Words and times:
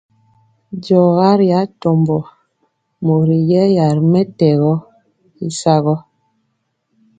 Diɔga 0.81 1.29
ri 1.39 1.47
atombo 1.61 2.17
mori 3.05 3.37
yɛya 3.51 3.85
ri 3.95 4.01
mɛtɛgɔ 4.11 4.73
y 5.45 5.47
sagɔ. 5.59 5.95